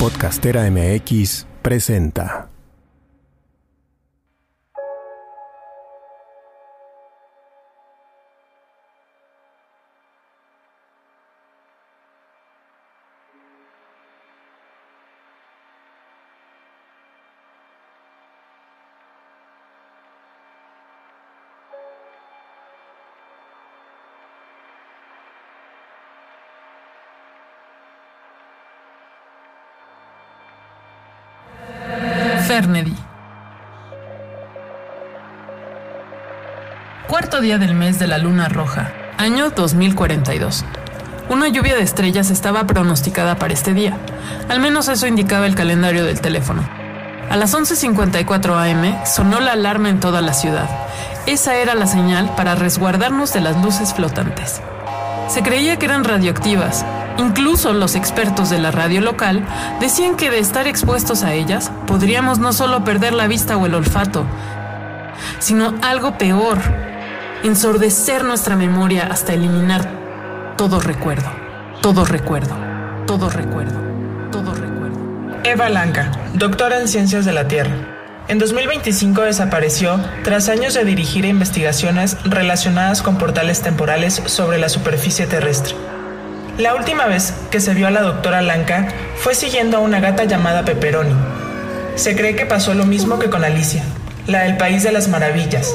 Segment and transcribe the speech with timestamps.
[0.00, 2.48] Podcastera MX presenta.
[32.50, 32.96] Fernedy.
[37.06, 40.64] Cuarto día del mes de la luna roja, año 2042.
[41.28, 43.96] Una lluvia de estrellas estaba pronosticada para este día.
[44.48, 46.68] Al menos eso indicaba el calendario del teléfono.
[47.30, 50.68] A las 11.54 am sonó la alarma en toda la ciudad.
[51.26, 54.60] Esa era la señal para resguardarnos de las luces flotantes.
[55.28, 56.84] Se creía que eran radioactivas.
[57.20, 59.44] Incluso los expertos de la radio local
[59.78, 63.74] decían que de estar expuestos a ellas podríamos no solo perder la vista o el
[63.74, 64.24] olfato,
[65.38, 66.58] sino algo peor,
[67.44, 69.86] ensordecer nuestra memoria hasta eliminar
[70.56, 71.30] todo recuerdo,
[71.82, 72.56] todo recuerdo,
[73.06, 73.78] todo recuerdo,
[74.32, 74.98] todo recuerdo.
[75.44, 77.74] Eva Lanca, doctora en Ciencias de la Tierra.
[78.28, 85.26] En 2025 desapareció tras años de dirigir investigaciones relacionadas con portales temporales sobre la superficie
[85.26, 85.74] terrestre.
[86.60, 90.24] La última vez que se vio a la doctora Lanca fue siguiendo a una gata
[90.24, 91.14] llamada Pepperoni.
[91.94, 93.82] Se cree que pasó lo mismo que con Alicia,
[94.26, 95.74] la del País de las Maravillas.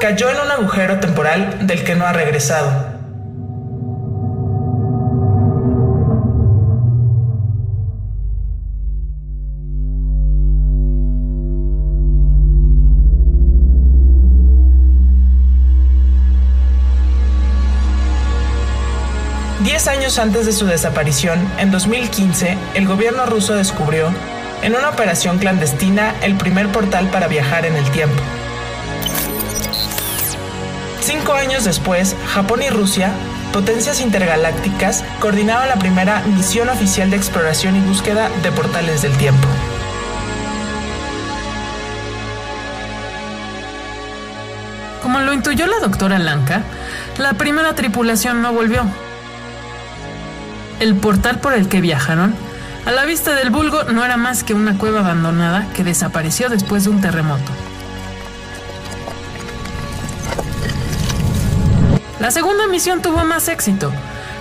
[0.00, 2.93] Cayó en un agujero temporal del que no ha regresado.
[19.64, 24.12] Diez años antes de su desaparición, en 2015, el gobierno ruso descubrió,
[24.60, 28.22] en una operación clandestina, el primer portal para viajar en el tiempo.
[31.00, 33.10] Cinco años después, Japón y Rusia,
[33.54, 39.48] potencias intergalácticas, coordinaron la primera misión oficial de exploración y búsqueda de portales del tiempo.
[45.02, 46.60] Como lo intuyó la doctora Lanka,
[47.16, 48.84] la primera tripulación no volvió.
[50.84, 52.34] El portal por el que viajaron,
[52.84, 56.84] a la vista del vulgo, no era más que una cueva abandonada que desapareció después
[56.84, 57.50] de un terremoto.
[62.20, 63.90] La segunda misión tuvo más éxito.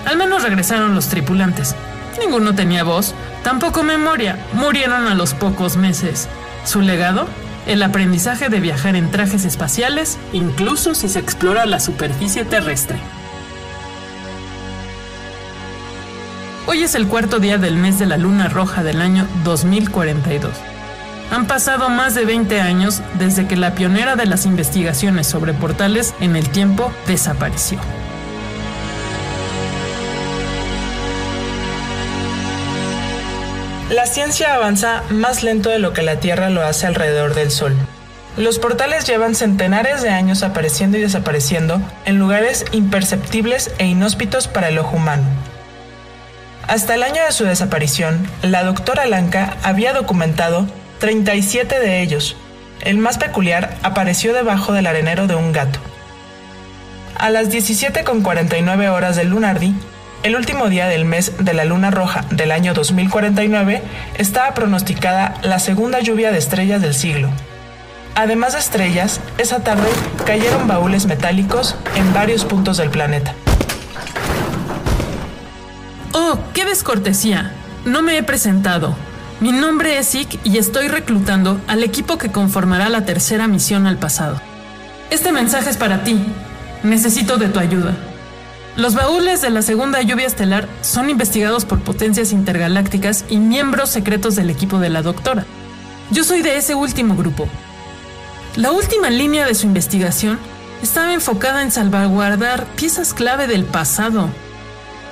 [0.06, 1.78] Al menos regresaron los tripulantes.
[2.20, 3.16] Ninguno tenía voz,
[3.46, 4.38] tampoco memoria.
[4.52, 6.28] Murieron a los pocos meses.
[6.66, 7.26] Su legado,
[7.68, 13.00] el aprendizaje de viajar en trajes espaciales, incluso si se explora la superficie terrestre.
[16.66, 20.54] Hoy es el cuarto día del mes de la luna roja del año 2042.
[21.30, 26.16] Han pasado más de 20 años desde que la pionera de las investigaciones sobre portales
[26.22, 27.80] en el tiempo desapareció.
[33.90, 37.76] La ciencia avanza más lento de lo que la Tierra lo hace alrededor del Sol.
[38.38, 44.70] Los portales llevan centenares de años apareciendo y desapareciendo en lugares imperceptibles e inhóspitos para
[44.70, 45.26] el ojo humano.
[46.68, 50.66] Hasta el año de su desaparición, la doctora Lanka había documentado
[51.00, 52.38] 37 de ellos.
[52.82, 55.80] El más peculiar apareció debajo del arenero de un gato.
[57.18, 59.76] A las 17.49 horas del lunardi,
[60.24, 63.82] el último día del mes de la luna roja del año 2049,
[64.18, 67.30] estaba pronosticada la segunda lluvia de estrellas del siglo.
[68.16, 69.90] Además de estrellas, esa tarde
[70.26, 73.36] cayeron baúles metálicos en varios puntos del planeta.
[76.54, 77.52] Qué descortesía.
[77.86, 78.96] No me he presentado.
[79.40, 83.98] Mi nombre es Ick y estoy reclutando al equipo que conformará la tercera misión al
[83.98, 84.40] pasado.
[85.10, 86.24] Este mensaje es para ti.
[86.84, 87.96] Necesito de tu ayuda.
[88.76, 94.36] Los baúles de la segunda lluvia estelar son investigados por potencias intergalácticas y miembros secretos
[94.36, 95.46] del equipo de la doctora.
[96.10, 97.48] Yo soy de ese último grupo.
[98.56, 100.40] La última línea de su investigación
[100.82, 104.30] estaba enfocada en salvaguardar piezas clave del pasado,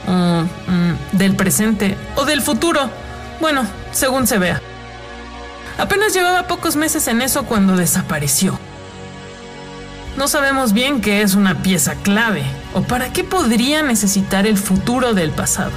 [0.08, 2.90] o mm, del presente, o del futuro.
[3.40, 4.62] Bueno, según se vea.
[5.78, 8.60] Apenas llevaba pocos meses en eso cuando desapareció.
[10.18, 12.44] No sabemos bien qué es una pieza clave
[12.74, 15.72] o para qué podría necesitar el futuro del pasado.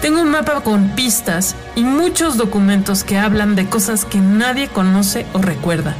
[0.00, 5.26] Tengo un mapa con pistas y muchos documentos que hablan de cosas que nadie conoce
[5.32, 5.96] o recuerda.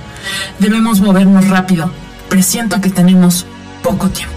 [0.59, 1.91] Debemos movernos rápido.
[2.29, 3.47] Presiento que tenemos
[3.83, 4.35] poco tiempo.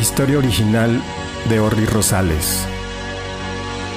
[0.00, 1.02] Historia original
[1.48, 2.73] de Orly Rosales.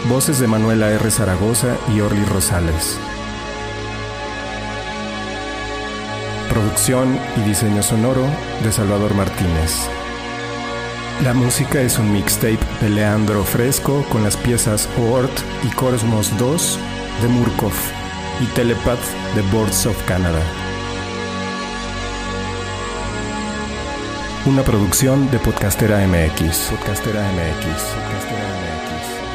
[0.10, 1.12] Voces de Manuela R.
[1.12, 2.98] Zaragoza y Orly Rosales.
[6.50, 8.26] Producción y diseño sonoro
[8.64, 9.74] de Salvador Martínez.
[11.24, 15.32] La música es un mixtape de Leandro Fresco con las piezas Oort
[15.66, 16.80] y Cosmos 2
[17.22, 17.74] de Murkov
[18.42, 19.04] y Telepath
[19.36, 20.42] de Boards of Canada.
[24.46, 26.70] Una producción de Podcastera MX.
[26.72, 27.66] Podcastera MX.
[27.66, 29.27] Podcastera MX.